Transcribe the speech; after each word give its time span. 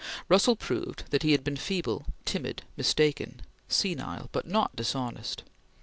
Russell 0.29 0.55
proved 0.55 1.03
that 1.11 1.21
he 1.21 1.31
had 1.31 1.43
been 1.43 1.55
feeble, 1.55 2.05
timid, 2.25 2.63
mistaken, 2.75 3.43
senile, 3.69 4.29
but 4.31 4.47
not 4.47 4.75
dishonest. 4.75 5.43